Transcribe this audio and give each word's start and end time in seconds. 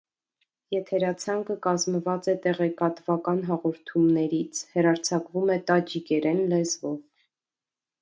Եթերացանկը 0.75 1.57
կազմված 1.65 2.31
է 2.33 2.35
տեղեկատվական 2.47 3.43
հաղորդումներից, 3.51 4.65
հեռարձակվում 4.75 5.55
է 5.57 5.63
տաջիկերեն 5.71 6.47
լեզվով։ 6.57 7.01